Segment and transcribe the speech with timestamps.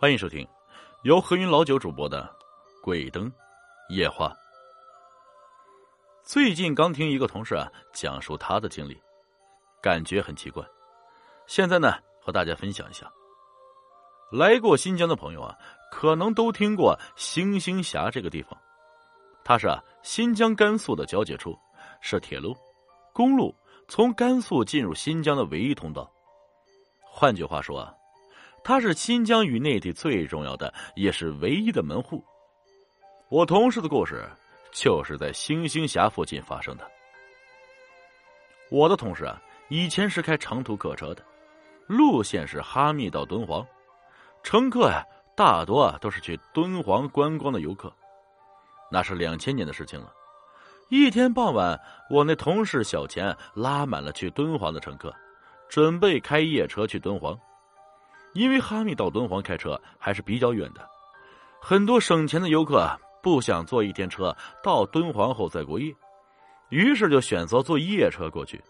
[0.00, 0.46] 欢迎收听
[1.02, 2.22] 由何云老九主播的
[2.84, 3.28] 《鬼灯
[3.88, 4.28] 夜话》。
[6.22, 8.96] 最近刚听一个同事啊讲述他的经历，
[9.82, 10.64] 感觉很奇怪。
[11.48, 13.10] 现在呢，和大家分享一下。
[14.30, 15.58] 来过新疆的朋友啊，
[15.90, 18.56] 可能都听过星星峡这个地方。
[19.44, 21.58] 它是啊新疆甘肃的交界处，
[22.00, 22.56] 是铁路、
[23.12, 23.52] 公路
[23.88, 26.08] 从甘肃进入新疆的唯一通道。
[27.02, 27.92] 换句话说啊。
[28.68, 32.22] 它是新疆与内地最重要的，也是唯一的门户。
[33.30, 34.28] 我同事的故事
[34.74, 36.86] 就是在星星峡附近发生的。
[38.70, 41.24] 我的同事啊，以前是开长途客车的，
[41.86, 43.66] 路线是哈密到敦煌，
[44.42, 45.02] 乘客呀
[45.34, 47.90] 大多啊都是去敦煌观光的游客。
[48.92, 50.12] 那是两千年的事情了。
[50.90, 51.80] 一天傍晚，
[52.10, 55.10] 我那同事小钱拉满了去敦煌的乘客，
[55.70, 57.34] 准备开夜车去敦煌。
[58.38, 60.88] 因为哈密到敦煌开车还是比较远的，
[61.60, 62.88] 很多省钱的游客
[63.20, 65.92] 不想坐一天车到敦煌后再过夜，
[66.68, 68.62] 于是就选择坐夜车过去，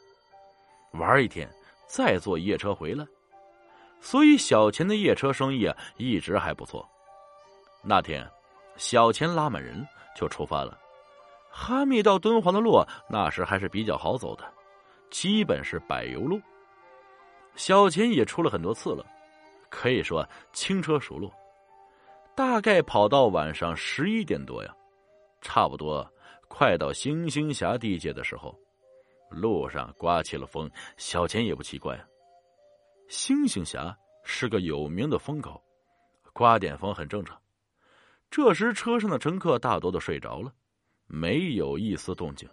[0.92, 1.46] 玩一天，
[1.86, 3.06] 再坐夜车回来。
[4.00, 6.88] 所以小钱的夜车生意啊一直还不错。
[7.84, 8.26] 那天，
[8.78, 10.78] 小钱拉满人就出发了。
[11.50, 14.44] 哈密到敦煌的路那时还是比较好走的，
[15.10, 16.40] 基本是柏油路。
[17.54, 19.04] 小钱也出了很多次了。
[19.70, 21.30] 可以说轻车熟路，
[22.34, 24.74] 大概跑到晚上十一点多呀，
[25.40, 26.08] 差不多
[26.48, 28.58] 快到星星峡地界的时候，
[29.30, 32.04] 路上刮起了风，小钱也不奇怪啊。
[33.08, 35.62] 星星峡是个有名的风口，
[36.32, 37.40] 刮点风很正常。
[38.30, 40.52] 这时车上的乘客大多都睡着了，
[41.06, 42.48] 没有一丝动静。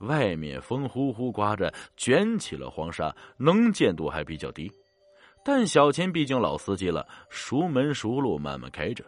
[0.00, 4.72] 外面风呼呼刮着，卷起了黄沙，能见度还比较低。
[5.52, 9.04] 但小钱毕竟老司机了，熟门熟路，慢慢开着。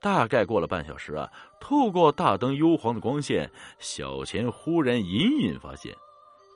[0.00, 1.28] 大概过了半小时啊，
[1.60, 3.50] 透过大灯幽黄的光线，
[3.80, 5.92] 小钱忽然隐隐发现，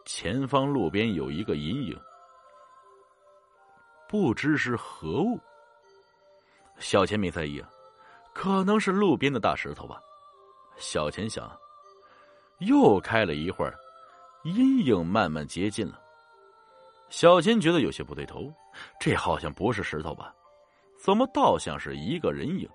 [0.07, 1.99] 前方路边有一个阴影，
[4.09, 5.37] 不知是何物。
[6.79, 7.69] 小钱没在意啊，
[8.33, 10.01] 可能是路边的大石头吧。
[10.77, 11.51] 小钱想，
[12.61, 13.77] 又开了一会儿，
[14.45, 16.01] 阴影慢慢接近了。
[17.11, 18.51] 小钱觉得有些不对头，
[18.99, 20.33] 这好像不是石头吧？
[20.97, 22.69] 怎么倒像是一个人影？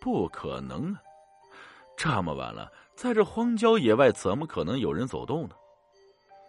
[0.00, 1.02] 不可能啊！
[1.96, 5.54] 这么晚了，在这荒郊野外，怎么可能有人走动呢？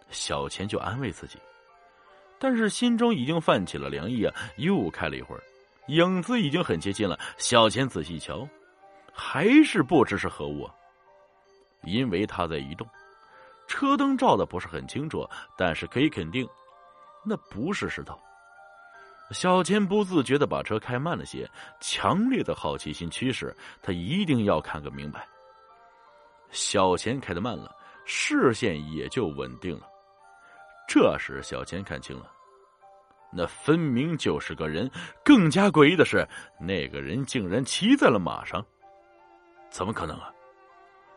[0.08, 1.38] 小钱就安慰自己，
[2.38, 4.34] 但是心中已经泛起了凉意啊！
[4.56, 5.42] 又开了一会儿，
[5.88, 7.18] 影子已经很接近了。
[7.36, 8.48] 小钱仔细一瞧，
[9.12, 10.74] 还是不知是何物啊！
[11.82, 12.88] 因为他在移动，
[13.66, 15.28] 车灯照的不是很清楚，
[15.58, 16.48] 但是可以肯定。
[17.24, 18.18] 那不是石头。
[19.30, 21.48] 小钱不自觉的把车开慢了些，
[21.80, 25.26] 强烈的好奇心驱使他一定要看个明白。
[26.50, 27.74] 小钱开的慢了，
[28.04, 29.86] 视线也就稳定了。
[30.86, 32.30] 这时，小钱看清了，
[33.32, 34.90] 那分明就是个人。
[35.24, 36.28] 更加诡异的是，
[36.60, 38.62] 那个人竟然骑在了马上。
[39.70, 40.30] 怎么可能啊？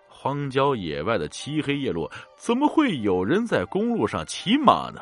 [0.07, 5.01] 荒郊野外的漆黑夜路，怎么会有人在公路上骑马呢？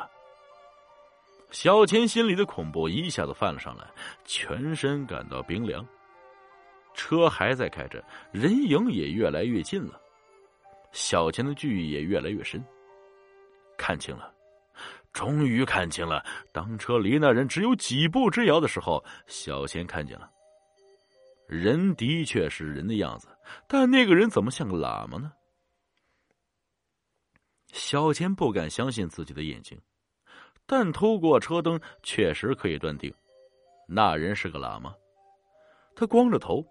[1.54, 3.88] 小钱心里的恐怖一下子泛了上来，
[4.24, 5.86] 全身感到冰凉。
[6.94, 10.00] 车还在开着，人影也越来越近了，
[10.90, 12.62] 小钱的惧意也越来越深。
[13.78, 14.34] 看清了，
[15.12, 16.26] 终于看清了。
[16.52, 20.28] 当车离那人只有几步之遥的时候，小钱看见了，
[21.46, 23.28] 人的确是人的样子，
[23.68, 25.30] 但那个人怎么像个喇嘛呢？
[27.72, 29.80] 小钱不敢相信自己的眼睛。
[30.66, 33.12] 但透过车灯，确实可以断定，
[33.86, 34.94] 那人是个喇嘛。
[35.94, 36.64] 他光着头，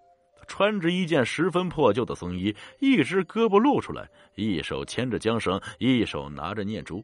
[0.48, 7.04] 穿着一件十分破旧的僧衣，一只胳膊露出来，一手牵着缰绳，一手拿着念珠，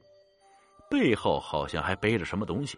[0.89, 2.77] 背后好像还背着什么东西。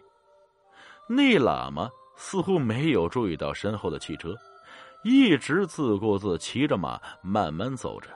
[1.08, 4.36] 那喇嘛似乎没有注意到身后的汽车，
[5.02, 8.08] 一直自顾自骑着马慢慢走着。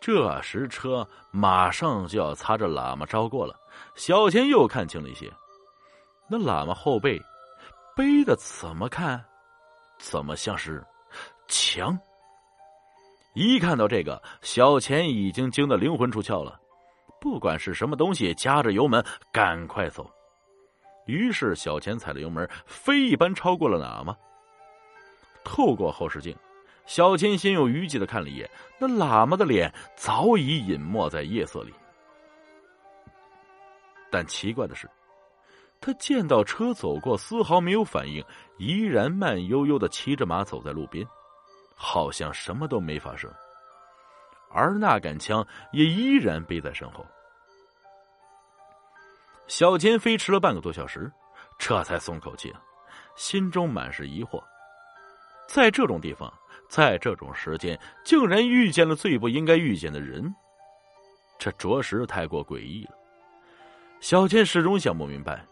[0.00, 3.54] 这时车马上就要擦着喇嘛招过了。
[3.94, 5.30] 小钱又看清了一些，
[6.28, 7.20] 那喇嘛后背
[7.94, 9.22] 背的怎么看，
[9.98, 10.82] 怎么像是
[11.46, 11.98] 墙？
[13.34, 16.58] 一看到这个，小钱已经惊得灵魂出窍了，
[17.20, 20.10] 不管是什么东西，夹着油门赶快走。
[21.06, 24.16] 于是小钱踩了油门，飞一般超过了喇嘛。
[25.44, 26.36] 透过后视镜，
[26.90, 31.72] 小钱心有余悸的看了一眼，那喇嘛的脸早已隐没在夜色里。
[34.10, 34.90] 但奇怪的是，
[35.80, 38.24] 他见到车走过，丝毫没有反应，
[38.58, 41.06] 依然慢悠悠的骑着马走在路边，
[41.76, 43.32] 好像什么都没发生。
[44.50, 47.06] 而那杆枪也依然背在身后。
[49.46, 51.08] 小钱飞驰了半个多小时，
[51.56, 52.52] 这才松口气，
[53.14, 54.42] 心中 满是疑惑。
[55.46, 56.32] 在这种地方，
[56.70, 60.32] 在这种时间，竟然遇见了最不应该遇见的人，
[61.36, 62.92] 这着实太过诡异了。
[63.98, 65.44] 小钱始终想不明白，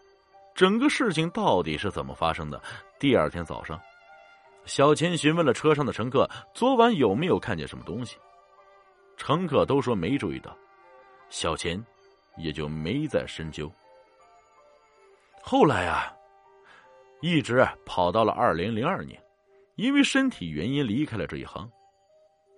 [0.55, 2.59] 整个事情到底是怎么发生的。
[2.97, 3.77] 第二天早上，
[4.63, 8.15] 小钱询问了车上的乘客，昨晚有没有看见什么东西。
[9.17, 10.57] 乘客都说没注意到，
[11.29, 11.83] 小钱
[12.37, 13.69] 也就没再深究。
[15.41, 16.15] 后来啊，
[17.19, 19.21] 一直跑到了二零零二年，
[19.79, 21.71] 因为身体原因离开了这一行。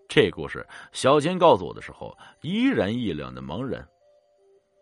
[0.10, 3.88] 这故事小钱告诉我的时候，依然一脸的茫然。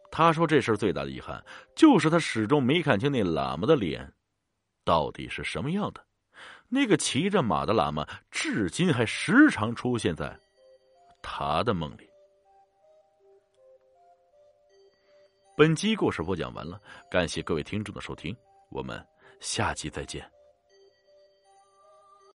[0.09, 1.43] 他说这事最大的遗憾
[1.75, 4.11] 就是他始终没看清那喇嘛的脸
[4.85, 6.03] 到底是什么样的。
[6.69, 10.33] 那个骑着马的喇嘛，至今还时常出现在。
[11.21, 12.09] 他的梦里。
[15.57, 16.79] 本集故事播讲完了，
[17.11, 18.33] 感谢各位听众的收听，
[18.69, 19.05] 我们
[19.41, 20.38] 下期再见。